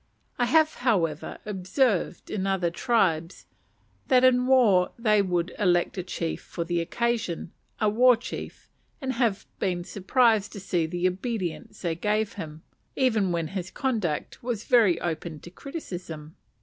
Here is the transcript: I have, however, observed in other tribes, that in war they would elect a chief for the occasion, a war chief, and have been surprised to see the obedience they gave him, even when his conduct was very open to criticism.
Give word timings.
I 0.39 0.45
have, 0.45 0.73
however, 0.81 1.37
observed 1.45 2.31
in 2.31 2.47
other 2.47 2.71
tribes, 2.71 3.45
that 4.07 4.23
in 4.23 4.47
war 4.47 4.93
they 4.97 5.21
would 5.21 5.53
elect 5.59 5.95
a 5.95 6.01
chief 6.01 6.41
for 6.41 6.63
the 6.63 6.81
occasion, 6.81 7.51
a 7.79 7.87
war 7.87 8.15
chief, 8.17 8.67
and 8.99 9.13
have 9.13 9.45
been 9.59 9.83
surprised 9.83 10.53
to 10.53 10.59
see 10.59 10.87
the 10.87 11.07
obedience 11.07 11.83
they 11.83 11.93
gave 11.93 12.33
him, 12.33 12.63
even 12.95 13.31
when 13.31 13.49
his 13.49 13.69
conduct 13.69 14.41
was 14.41 14.63
very 14.63 14.99
open 14.99 15.39
to 15.41 15.51
criticism. 15.51 16.35